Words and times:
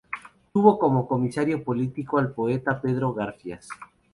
Tuvo 0.51 0.79
como 0.79 1.07
comisario 1.07 1.63
político 1.63 2.17
al 2.17 2.33
poeta 2.33 2.81
Pedro 2.81 3.13
Garfias. 3.13 3.67